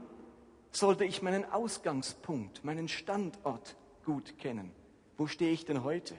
[0.71, 4.73] sollte ich meinen Ausgangspunkt, meinen Standort gut kennen.
[5.17, 6.15] Wo stehe ich denn heute?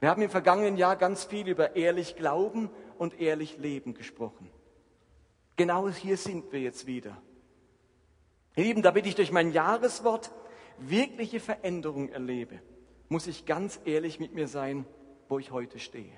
[0.00, 4.50] Wir haben im vergangenen Jahr ganz viel über ehrlich Glauben und ehrlich Leben gesprochen.
[5.56, 7.16] Genau hier sind wir jetzt wieder.
[8.56, 10.30] Ihr Lieben, damit ich durch mein Jahreswort
[10.78, 12.60] wirkliche Veränderung erlebe,
[13.08, 14.84] muss ich ganz ehrlich mit mir sein,
[15.28, 16.12] wo ich heute stehe.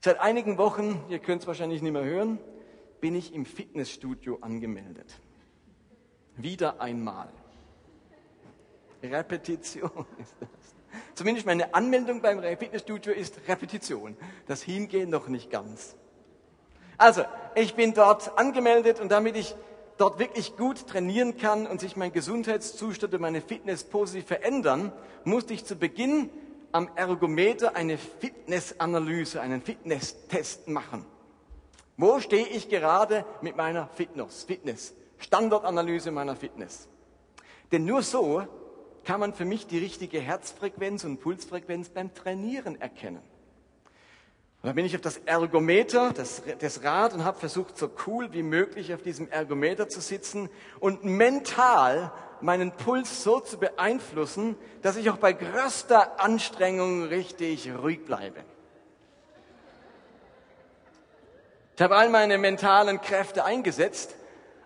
[0.00, 2.38] Seit einigen Wochen, ihr könnt es wahrscheinlich nicht mehr hören,
[3.00, 5.20] bin ich im Fitnessstudio angemeldet.
[6.36, 7.32] Wieder einmal.
[9.02, 10.57] Repetition ist das.
[11.14, 14.16] Zumindest meine Anmeldung beim Fitnessstudio ist Repetition.
[14.46, 15.96] Das Hingehen noch nicht ganz.
[16.96, 17.24] Also,
[17.54, 19.54] ich bin dort angemeldet und damit ich
[19.98, 24.92] dort wirklich gut trainieren kann und sich mein Gesundheitszustand und meine Fitness positiv verändern,
[25.24, 26.30] musste ich zu Beginn
[26.72, 31.04] am Ergometer eine Fitnessanalyse, einen Fitnesstest machen.
[31.96, 34.44] Wo stehe ich gerade mit meiner Fitness?
[34.44, 34.94] Fitness.
[35.18, 36.88] Standortanalyse meiner Fitness.
[37.72, 38.46] Denn nur so
[39.08, 43.22] kann man für mich die richtige Herzfrequenz und Pulsfrequenz beim Trainieren erkennen.
[44.60, 48.34] Und dann bin ich auf das Ergometer, das, das Rad, und habe versucht, so cool
[48.34, 54.96] wie möglich auf diesem Ergometer zu sitzen und mental meinen Puls so zu beeinflussen, dass
[54.96, 58.44] ich auch bei größter Anstrengung richtig ruhig bleibe.
[61.76, 64.17] Ich habe all meine mentalen Kräfte eingesetzt,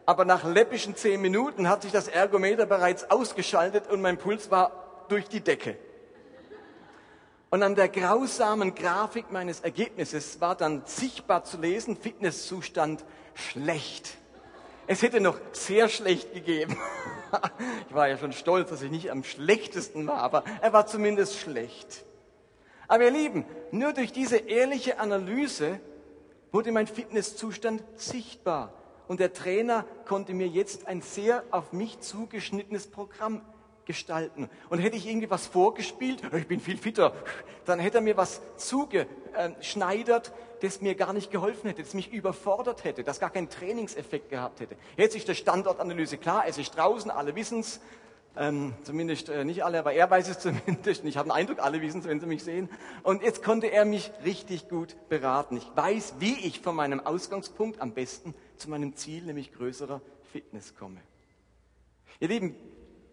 [0.07, 5.05] aber nach läppischen zehn Minuten hat sich das Ergometer bereits ausgeschaltet und mein Puls war
[5.09, 5.77] durch die Decke.
[7.51, 14.17] Und an der grausamen Grafik meines Ergebnisses war dann sichtbar zu lesen, Fitnesszustand schlecht.
[14.87, 16.77] Es hätte noch sehr schlecht gegeben.
[17.89, 21.39] Ich war ja schon stolz, dass ich nicht am schlechtesten war, aber er war zumindest
[21.39, 22.05] schlecht.
[22.89, 25.81] Aber ihr Lieben, nur durch diese ehrliche Analyse
[26.51, 28.75] wurde mein Fitnesszustand sichtbar.
[29.13, 33.43] Und der Trainer konnte mir jetzt ein sehr auf mich zugeschnittenes Programm
[33.85, 34.49] gestalten.
[34.71, 37.13] Und hätte ich irgendwie was vorgespielt, ich bin viel fitter,
[37.67, 42.85] dann hätte er mir was zugeschneidert, das mir gar nicht geholfen hätte, das mich überfordert
[42.85, 44.77] hätte, das gar keinen Trainingseffekt gehabt hätte.
[44.97, 47.83] Jetzt ist der Standortanalyse klar, es ist draußen, alle wissen es,
[48.35, 51.05] ähm, zumindest äh, nicht alle, aber er weiß es zumindest.
[51.05, 52.71] Ich habe den Eindruck, alle wissen es, wenn sie mich sehen.
[53.03, 55.59] Und jetzt konnte er mich richtig gut beraten.
[55.59, 60.01] Ich weiß, wie ich von meinem Ausgangspunkt am besten zu meinem Ziel, nämlich größerer
[60.33, 61.01] Fitness komme.
[62.21, 62.55] Ihr Lieben,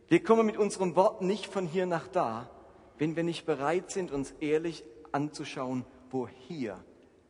[0.08, 2.50] wir kommen mit unserem Wort nicht von hier nach da,
[2.98, 6.84] wenn wir nicht bereit sind, uns ehrlich anzuschauen, wo hier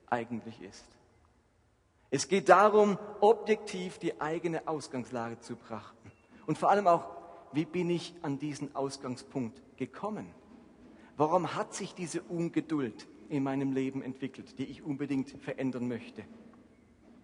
[0.07, 0.85] eigentlich ist.
[2.11, 6.11] Es geht darum, objektiv die eigene Ausgangslage zu betrachten.
[6.45, 7.05] Und vor allem auch,
[7.53, 10.27] wie bin ich an diesen Ausgangspunkt gekommen?
[11.17, 16.25] Warum hat sich diese Ungeduld in meinem Leben entwickelt, die ich unbedingt verändern möchte?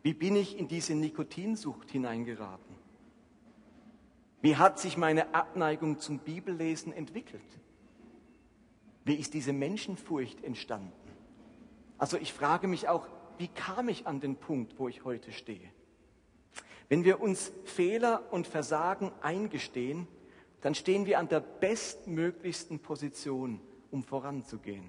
[0.05, 2.75] Wie bin ich in diese Nikotinsucht hineingeraten?
[4.39, 7.41] Wie hat sich meine Abneigung zum Bibellesen entwickelt?
[9.03, 10.93] Wie ist diese Menschenfurcht entstanden?
[11.97, 13.07] Also ich frage mich auch,
[13.39, 15.71] wie kam ich an den Punkt, wo ich heute stehe?
[16.87, 20.07] Wenn wir uns Fehler und Versagen eingestehen,
[20.61, 24.87] dann stehen wir an der bestmöglichsten Position, um voranzugehen.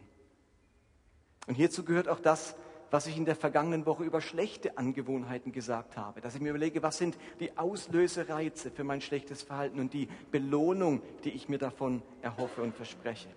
[1.46, 2.54] Und hierzu gehört auch das,
[2.96, 6.22] was ich in der vergangenen Woche über schlechte Angewohnheiten gesagt habe.
[6.22, 11.02] Dass ich mir überlege, was sind die Auslösereize für mein schlechtes Verhalten und die Belohnung,
[11.22, 13.28] die ich mir davon erhoffe und verspreche.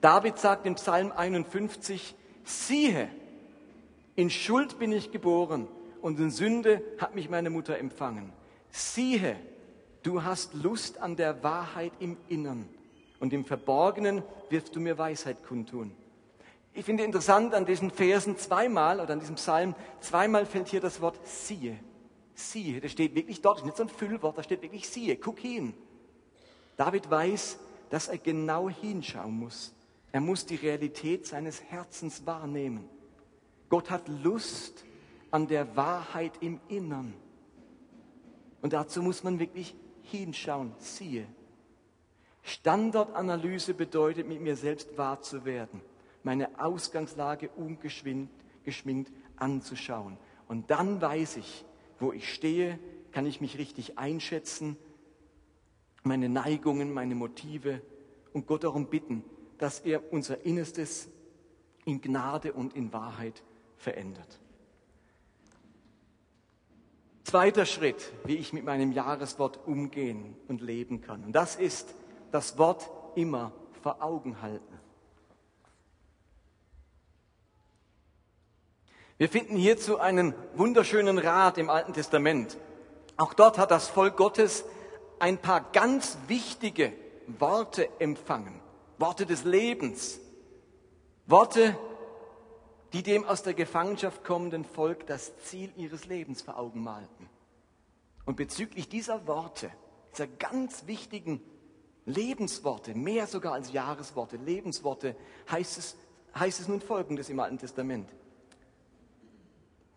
[0.00, 3.10] David sagt im Psalm 51, siehe,
[4.14, 5.66] in Schuld bin ich geboren
[6.00, 8.32] und in Sünde hat mich meine Mutter empfangen.
[8.70, 9.34] Siehe,
[10.04, 12.68] du hast Lust an der Wahrheit im Innern
[13.18, 15.90] und im Verborgenen wirst du mir Weisheit kundtun.
[16.74, 21.00] Ich finde interessant an diesen Versen zweimal oder an diesem Psalm, zweimal fällt hier das
[21.00, 21.78] Wort siehe.
[22.34, 25.16] Siehe, das steht wirklich dort, das ist nicht so ein Füllwort, da steht wirklich siehe,
[25.16, 25.74] guck hin.
[26.76, 27.58] David weiß,
[27.90, 29.74] dass er genau hinschauen muss.
[30.12, 32.88] Er muss die Realität seines Herzens wahrnehmen.
[33.68, 34.84] Gott hat Lust
[35.30, 37.12] an der Wahrheit im Innern.
[38.62, 41.26] Und dazu muss man wirklich hinschauen, siehe.
[42.42, 45.82] Standardanalyse bedeutet, mit mir selbst wahr zu werden
[46.22, 50.18] meine Ausgangslage ungeschminkt anzuschauen.
[50.46, 51.64] Und dann weiß ich,
[51.98, 52.78] wo ich stehe,
[53.12, 54.76] kann ich mich richtig einschätzen,
[56.02, 57.82] meine Neigungen, meine Motive
[58.32, 59.24] und Gott darum bitten,
[59.58, 61.08] dass er unser Innerstes
[61.84, 63.42] in Gnade und in Wahrheit
[63.76, 64.40] verändert.
[67.24, 71.24] Zweiter Schritt, wie ich mit meinem Jahreswort umgehen und leben kann.
[71.24, 71.94] Und das ist
[72.30, 73.52] das Wort immer
[73.82, 74.77] vor Augen halten.
[79.18, 82.56] Wir finden hierzu einen wunderschönen Rat im Alten Testament.
[83.16, 84.64] Auch dort hat das Volk Gottes
[85.18, 86.92] ein paar ganz wichtige
[87.26, 88.60] Worte empfangen.
[88.96, 90.20] Worte des Lebens.
[91.26, 91.76] Worte,
[92.92, 97.28] die dem aus der Gefangenschaft kommenden Volk das Ziel ihres Lebens vor Augen malten.
[98.24, 99.68] Und bezüglich dieser Worte,
[100.12, 101.42] dieser ganz wichtigen
[102.06, 105.16] Lebensworte, mehr sogar als Jahresworte, Lebensworte,
[105.50, 105.96] heißt es,
[106.38, 108.08] heißt es nun Folgendes im Alten Testament.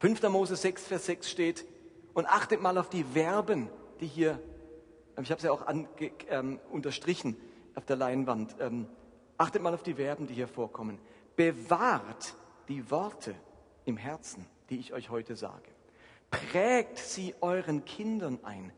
[0.02, 0.22] 5.
[0.30, 1.66] Mose 6, Vers 6 steht,
[2.14, 3.70] und achtet mal auf die Verben,
[4.02, 4.40] die hier
[5.24, 5.88] ich habe es ja auch ange,
[6.30, 7.38] ähm, unterstrichen
[7.76, 8.56] auf der Leinwand.
[8.60, 8.88] Ähm,
[9.38, 11.00] achtet mal auf die Verben, die hier vorkommen.
[11.36, 12.36] Bewahrt
[12.68, 13.36] die Worte
[13.86, 15.70] im Herzen, die ich euch heute sage.
[16.30, 18.72] Prägt sie euren Kindern ein.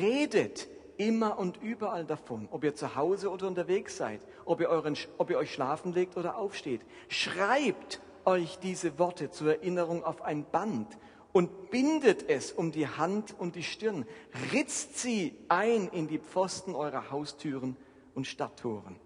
[0.00, 4.96] Redet immer und überall davon, ob ihr zu Hause oder unterwegs seid, ob ihr, euren,
[5.18, 6.80] ob ihr euch schlafen legt oder aufsteht.
[7.08, 10.98] Schreibt euch diese Worte zur Erinnerung auf ein Band
[11.32, 14.06] und bindet es um die Hand und die Stirn.
[14.52, 17.76] Ritzt sie ein in die Pfosten eurer Haustüren
[18.14, 18.96] und Stadttoren.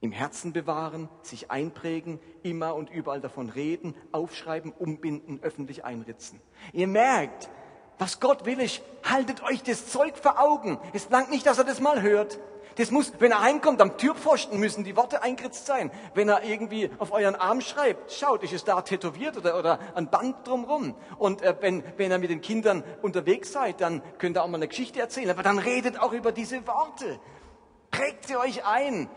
[0.00, 6.40] Im Herzen bewahren, sich einprägen, immer und überall davon reden, aufschreiben, umbinden, öffentlich einritzen.
[6.72, 7.50] Ihr merkt,
[7.98, 10.78] was Gott will ich, haltet euch das Zeug vor Augen.
[10.92, 12.40] Es langt nicht, dass er das mal hört.
[12.76, 15.90] Das muss, wenn er heimkommt, am Türpfosten müssen die Worte eingeritzt sein.
[16.14, 20.08] Wenn er irgendwie auf euren Arm schreibt, schaut, ist es da tätowiert oder, oder ein
[20.08, 20.94] Band drumrum.
[21.18, 24.56] Und äh, wenn, wenn ihr mit den Kindern unterwegs seid, dann könnt ihr auch mal
[24.56, 25.30] eine Geschichte erzählen.
[25.30, 27.18] Aber dann redet auch über diese Worte.
[27.90, 29.08] Prägt sie euch ein.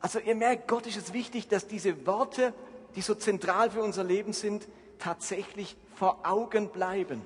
[0.00, 2.54] Also ihr merkt, Gott ist es wichtig, dass diese Worte,
[2.96, 4.66] die so zentral für unser Leben sind,
[4.98, 7.22] tatsächlich vor Augen bleiben.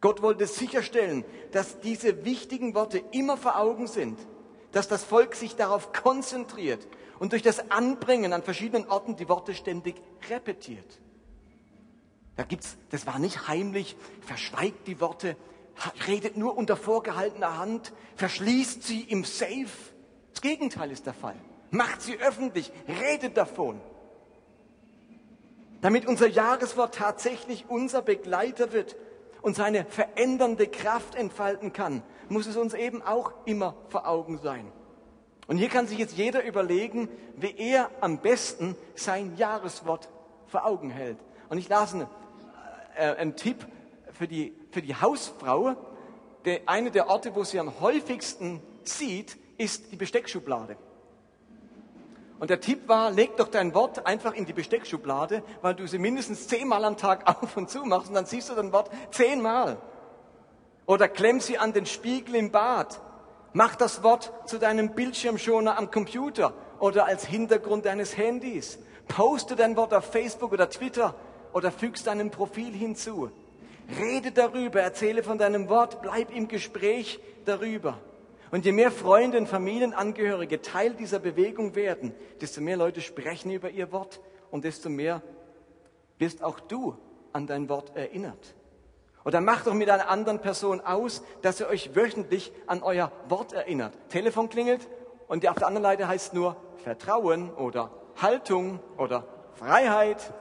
[0.00, 4.18] Gott wollte sicherstellen, dass diese wichtigen Worte immer vor Augen sind
[4.78, 6.86] dass das Volk sich darauf konzentriert
[7.18, 9.96] und durch das Anbringen an verschiedenen Orten die Worte ständig
[10.30, 11.00] repetiert.
[12.36, 15.36] Da gibt's, das war nicht heimlich, verschweigt die Worte,
[16.06, 19.66] redet nur unter vorgehaltener Hand, verschließt sie im Safe.
[20.30, 21.34] Das Gegenteil ist der Fall.
[21.72, 23.80] Macht sie öffentlich, redet davon.
[25.80, 28.94] Damit unser Jahreswort tatsächlich unser Begleiter wird
[29.42, 34.70] und seine verändernde Kraft entfalten kann, muss es uns eben auch immer vor Augen sein.
[35.46, 40.08] Und hier kann sich jetzt jeder überlegen, wie er am besten sein Jahreswort
[40.46, 41.18] vor Augen hält.
[41.48, 42.06] Und ich las einen,
[42.96, 43.66] äh, einen Tipp
[44.12, 45.76] für die, für die Hausfrau.
[46.44, 50.76] Der, eine der Orte, wo sie am häufigsten sieht, ist die Besteckschublade.
[52.38, 55.98] Und der Tipp war, leg doch dein Wort einfach in die Besteckschublade, weil du sie
[55.98, 59.78] mindestens zehnmal am Tag auf und zu machst und dann siehst du dein Wort zehnmal.
[60.88, 63.02] Oder klemm sie an den Spiegel im Bad.
[63.52, 68.78] Mach das Wort zu deinem Bildschirmschoner am Computer oder als Hintergrund deines Handys.
[69.06, 71.14] Poste dein Wort auf Facebook oder Twitter
[71.52, 73.30] oder fügst deinem Profil hinzu.
[74.00, 77.98] Rede darüber, erzähle von deinem Wort, bleib im Gespräch darüber.
[78.50, 83.68] Und je mehr Freunde und Familienangehörige Teil dieser Bewegung werden, desto mehr Leute sprechen über
[83.68, 84.20] ihr Wort
[84.50, 85.20] und desto mehr
[86.16, 86.96] wirst auch du
[87.34, 88.54] an dein Wort erinnert.
[89.28, 93.52] Oder macht doch mit einer anderen Person aus, dass ihr euch wöchentlich an euer Wort
[93.52, 93.92] erinnert.
[94.08, 94.88] Telefon klingelt
[95.26, 97.90] und auf der anderen Seite heißt nur Vertrauen oder
[98.22, 99.24] Haltung oder
[99.56, 100.32] Freiheit.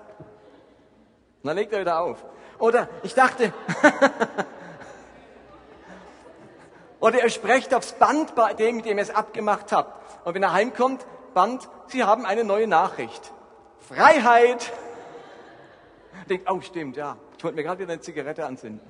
[1.43, 2.23] Und dann legt er wieder auf.
[2.59, 3.51] Oder ich dachte,
[7.01, 10.25] oder ihr sprecht aufs Band bei dem, mit dem ihr es abgemacht habt.
[10.25, 13.33] Und wenn er heimkommt, Band, Sie haben eine neue Nachricht.
[13.81, 14.71] Freiheit.
[16.29, 17.17] Denkt, oh stimmt, ja.
[17.37, 18.81] Ich wollte mir gerade wieder eine Zigarette anzünden.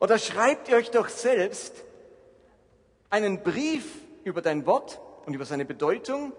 [0.00, 1.84] Oder schreibt ihr euch doch selbst
[3.08, 3.86] einen Brief
[4.24, 6.32] über dein Wort und über seine Bedeutung,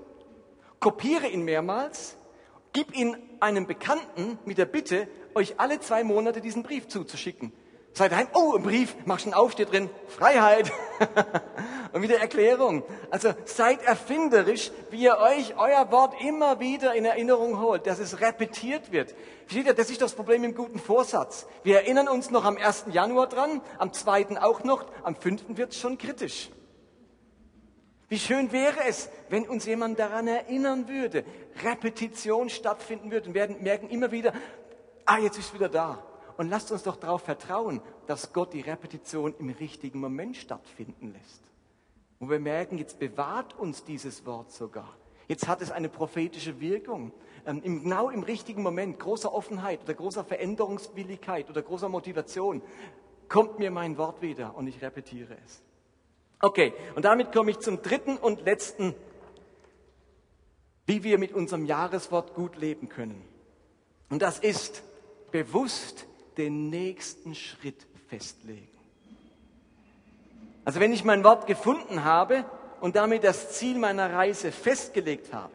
[0.80, 2.18] kopiere ihn mehrmals,
[2.74, 7.54] gib ihn einem Bekannten mit der Bitte, euch alle zwei Monate diesen Brief zuzuschicken.
[7.94, 10.72] Seid heim, oh, ein Brief, machst einen auf, steht drin, Freiheit.
[11.94, 12.84] Und wieder Erklärung.
[13.10, 18.22] Also seid erfinderisch, wie ihr euch euer Wort immer wieder in Erinnerung holt, dass es
[18.22, 19.16] repetiert wird.
[19.46, 21.48] Versteht ihr, das ist das Problem im guten Vorsatz.
[21.64, 22.86] Wir erinnern uns noch am 1.
[22.92, 24.42] Januar dran, am 2.
[24.42, 25.58] auch noch, am 5.
[25.58, 26.50] wird es schon kritisch.
[28.10, 31.26] Wie schön wäre es, wenn uns jemand daran erinnern würde,
[31.64, 34.34] Repetition stattfinden würde und werden merken immer wieder,
[35.06, 36.04] ah, jetzt ist es wieder da.
[36.38, 41.47] Und lasst uns doch darauf vertrauen, dass Gott die Repetition im richtigen Moment stattfinden lässt.
[42.20, 44.96] Und wir merken, jetzt bewahrt uns dieses Wort sogar.
[45.28, 47.12] Jetzt hat es eine prophetische Wirkung.
[47.46, 52.62] Ähm, im, genau im richtigen Moment, großer Offenheit oder großer Veränderungswilligkeit oder großer Motivation,
[53.28, 55.62] kommt mir mein Wort wieder und ich repetiere es.
[56.40, 58.94] Okay, und damit komme ich zum dritten und letzten,
[60.86, 63.22] wie wir mit unserem Jahreswort gut leben können.
[64.10, 64.84] Und das ist
[65.32, 66.06] bewusst
[66.38, 68.77] den nächsten Schritt festlegen.
[70.68, 72.44] Also wenn ich mein Wort gefunden habe
[72.82, 75.54] und damit das Ziel meiner Reise festgelegt habe,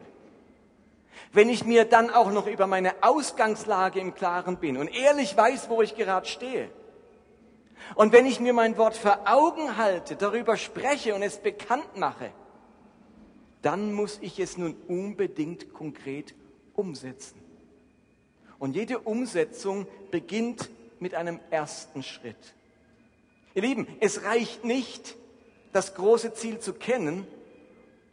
[1.31, 5.69] wenn ich mir dann auch noch über meine Ausgangslage im Klaren bin und ehrlich weiß,
[5.69, 6.67] wo ich gerade stehe,
[7.93, 12.31] und wenn ich mir mein Wort vor Augen halte, darüber spreche und es bekannt mache,
[13.61, 16.33] dann muss ich es nun unbedingt konkret
[16.73, 17.39] umsetzen.
[18.57, 22.55] Und jede Umsetzung beginnt mit einem ersten Schritt.
[23.55, 25.15] Ihr Lieben, es reicht nicht,
[25.71, 27.27] das große Ziel zu kennen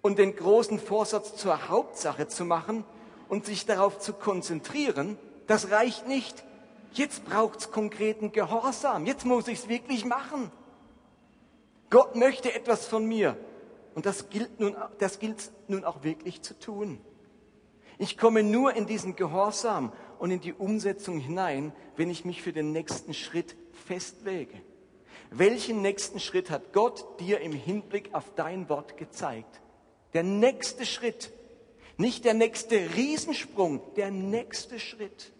[0.03, 2.84] und den großen Vorsatz zur Hauptsache zu machen
[3.28, 5.18] und sich darauf zu konzentrieren.
[5.47, 6.45] Das reicht nicht.
[6.93, 9.07] Jetzt braucht es konkreten Gehorsam.
[9.07, 10.51] Jetzt muss ich es wirklich machen.
[11.88, 13.36] Gott möchte etwas von mir.
[13.95, 17.01] Und das gilt nun, das gilt nun auch wirklich zu tun.
[17.99, 22.53] Ich komme nur in diesen Gehorsam und in die Umsetzung hinein, wenn ich mich für
[22.53, 24.61] den nächsten Schritt festlege.
[25.30, 29.60] Welchen nächsten Schritt hat Gott dir im Hinblick auf dein Wort gezeigt?
[30.12, 31.32] Der nächste Schritt.
[31.96, 35.32] Nicht der nächste Riesensprung, der nächste Schritt.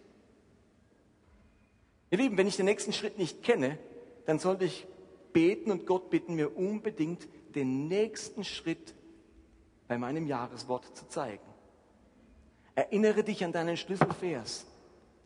[2.09, 3.77] Ihr Lieben, wenn ich den nächsten Schritt nicht kenne,
[4.25, 4.85] dann sollte ich
[5.33, 8.93] beten und Gott bitten, mir unbedingt den nächsten Schritt
[9.87, 11.43] bei meinem Jahreswort zu zeigen.
[12.75, 14.65] Erinnere dich an deinen Schlüsselvers,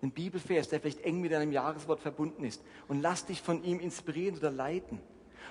[0.01, 3.79] den Bibelvers, der vielleicht eng mit deinem Jahreswort verbunden ist und lass dich von ihm
[3.79, 4.99] inspirieren oder leiten.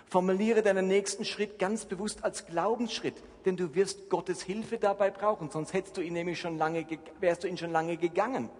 [0.06, 3.14] Formuliere deinen nächsten Schritt ganz bewusst als Glaubensschritt,
[3.44, 6.86] denn du wirst Gottes Hilfe dabei brauchen, sonst hättest du ihn nämlich schon lange,
[7.20, 8.50] wärst du ihn schon lange gegangen.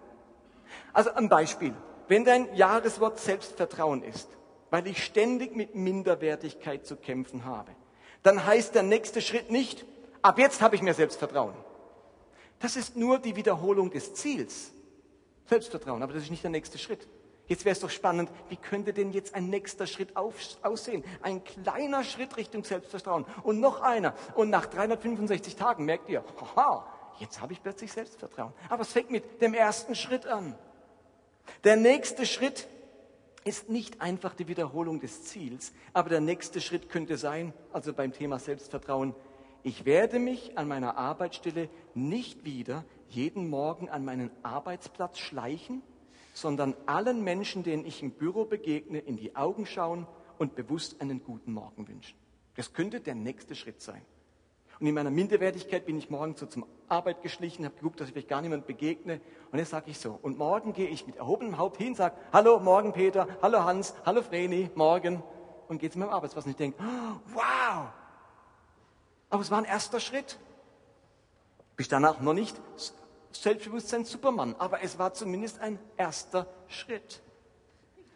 [0.93, 1.73] Also ein Beispiel.
[2.07, 4.29] Wenn dein Jahreswort Selbstvertrauen ist,
[4.69, 7.71] weil ich ständig mit Minderwertigkeit zu kämpfen habe,
[8.23, 9.85] dann heißt der nächste Schritt nicht,
[10.21, 11.53] ab jetzt habe ich mehr Selbstvertrauen.
[12.59, 14.71] Das ist nur die Wiederholung des Ziels.
[15.45, 17.07] Selbstvertrauen, aber das ist nicht der nächste Schritt.
[17.47, 21.03] Jetzt wäre es doch spannend, wie könnte denn jetzt ein nächster Schritt auf, aussehen?
[21.21, 24.15] Ein kleiner Schritt Richtung Selbstvertrauen und noch einer.
[24.33, 26.23] Und nach 365 Tagen merkt ihr,
[26.55, 26.87] haha,
[27.19, 28.53] jetzt habe ich plötzlich Selbstvertrauen.
[28.69, 30.55] Aber es fängt mit dem ersten Schritt an.
[31.63, 32.67] Der nächste Schritt
[33.43, 38.11] ist nicht einfach die Wiederholung des Ziels, aber der nächste Schritt könnte sein, also beim
[38.11, 39.13] Thema Selbstvertrauen,
[39.65, 45.81] ich werde mich an meiner Arbeitsstelle nicht wieder jeden Morgen an meinen Arbeitsplatz schleichen,
[46.35, 50.05] sondern allen Menschen, denen ich im Büro begegne, in die Augen schauen
[50.37, 52.15] und bewusst einen guten Morgen wünschen.
[52.55, 54.03] Das könnte der nächste Schritt sein.
[54.79, 58.13] Und in meiner Minderwertigkeit bin ich morgens so zum Arbeit geschlichen, habe geguckt, dass ich
[58.13, 59.19] vielleicht gar niemand begegne.
[59.51, 60.19] Und jetzt sage ich so.
[60.21, 64.21] Und morgen gehe ich mit erhobenem Haupt hin, sage, hallo, morgen Peter, hallo Hans, hallo
[64.21, 65.23] Vreni, morgen.
[65.67, 67.87] Und gehe zu meinem Arbeitsplatz und ich denke, oh, wow.
[69.35, 70.39] Aber es war ein erster Schritt.
[71.75, 72.55] Bis danach noch nicht
[73.33, 77.21] Selbstbewusstsein Supermann, aber es war zumindest ein erster Schritt.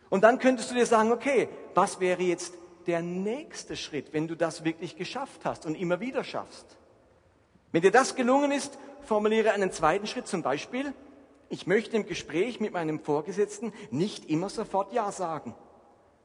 [0.09, 2.53] Und dann könntest du dir sagen, okay, was wäre jetzt
[2.87, 6.77] der nächste Schritt, wenn du das wirklich geschafft hast und immer wieder schaffst?
[7.73, 10.93] Wenn dir das gelungen ist, formuliere einen zweiten Schritt, zum Beispiel,
[11.49, 15.53] ich möchte im Gespräch mit meinem Vorgesetzten nicht immer sofort Ja sagen,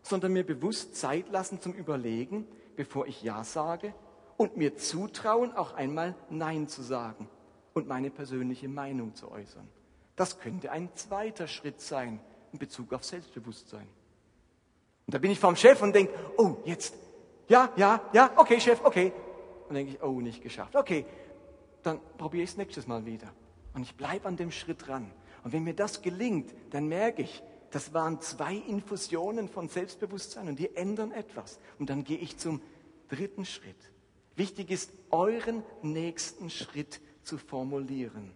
[0.02, 3.92] sondern mir bewusst Zeit lassen zum Überlegen, bevor ich Ja sage
[4.36, 7.28] und mir zutrauen, auch einmal Nein zu sagen
[7.72, 9.68] und meine persönliche Meinung zu äußern.
[10.16, 12.20] Das könnte ein zweiter Schritt sein
[12.52, 13.88] in Bezug auf Selbstbewusstsein.
[15.06, 16.94] Und da bin ich vom Chef und denke, oh, jetzt,
[17.48, 19.12] ja, ja, ja, okay, Chef, okay.
[19.68, 20.76] Und denke ich, oh, nicht geschafft.
[20.76, 21.04] Okay,
[21.82, 23.28] dann probiere ich es nächstes Mal wieder.
[23.74, 25.10] Und ich bleibe an dem Schritt dran.
[25.42, 30.58] Und wenn mir das gelingt, dann merke ich, das waren zwei Infusionen von Selbstbewusstsein und
[30.58, 31.58] die ändern etwas.
[31.78, 32.62] Und dann gehe ich zum
[33.08, 33.90] dritten Schritt.
[34.36, 38.32] Wichtig ist, euren nächsten Schritt zu formulieren.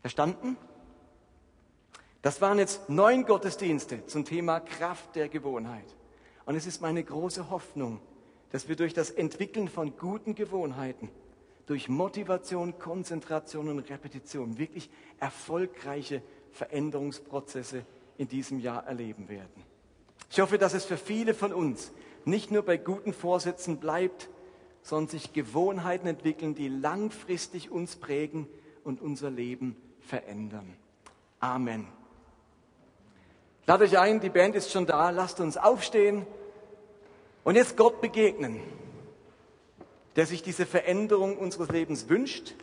[0.00, 0.56] Verstanden?
[2.22, 5.96] Das waren jetzt neun Gottesdienste zum Thema Kraft der Gewohnheit.
[6.46, 8.00] Und es ist meine große Hoffnung,
[8.50, 11.10] dass wir durch das Entwickeln von guten Gewohnheiten,
[11.66, 14.90] durch Motivation, Konzentration und Repetition wirklich
[15.20, 17.84] erfolgreiche Veränderungsprozesse
[18.16, 19.62] in diesem Jahr erleben werden.
[20.30, 21.92] Ich hoffe, dass es für viele von uns
[22.28, 24.28] nicht nur bei guten Vorsätzen bleibt,
[24.82, 28.46] sondern sich Gewohnheiten entwickeln, die langfristig uns prägen
[28.84, 30.76] und unser Leben verändern.
[31.40, 31.86] Amen.
[33.66, 36.26] Lade euch ein, die Band ist schon da, lasst uns aufstehen
[37.44, 38.60] und jetzt Gott begegnen,
[40.16, 42.54] der sich diese Veränderung unseres Lebens wünscht,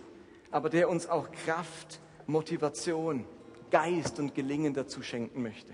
[0.49, 3.26] aber der uns auch Kraft, Motivation,
[3.70, 5.74] Geist und Gelingen dazu schenken möchte.